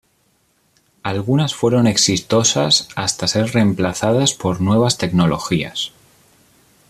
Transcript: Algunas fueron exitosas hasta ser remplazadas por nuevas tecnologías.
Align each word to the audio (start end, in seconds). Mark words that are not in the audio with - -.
Algunas 1.03 1.53
fueron 1.53 1.85
exitosas 1.85 2.87
hasta 2.95 3.27
ser 3.27 3.51
remplazadas 3.53 4.33
por 4.33 4.59
nuevas 4.59 4.97
tecnologías. 4.97 5.91